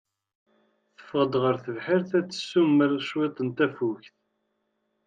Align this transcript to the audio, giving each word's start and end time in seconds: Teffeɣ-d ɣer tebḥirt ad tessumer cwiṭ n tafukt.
Teffeɣ-d 0.95 1.33
ɣer 1.43 1.55
tebḥirt 1.63 2.11
ad 2.19 2.27
tessumer 2.27 2.91
cwiṭ 3.07 3.37
n 3.45 3.49
tafukt. 3.57 4.05